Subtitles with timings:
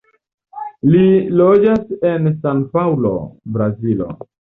[0.93, 1.03] Li
[1.43, 3.15] loĝas en San-Paŭlo,
[3.57, 4.15] Brazilo.